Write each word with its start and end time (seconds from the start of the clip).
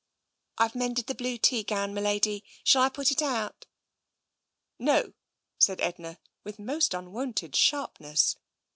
"Fve 0.57 0.73
mended 0.73 1.05
the 1.05 1.13
blue 1.13 1.37
tea 1.37 1.61
gown, 1.61 1.93
m'lady. 1.93 2.41
Shall 2.63 2.81
I 2.81 2.89
put 2.89 3.11
it 3.11 3.21
out?'*" 3.21 3.67
No," 4.89 5.13
said 5.59 5.79
Edna, 5.79 6.17
with 6.43 6.57
most 6.57 6.95
unwonted 6.95 7.55
sharpness. 7.55 8.35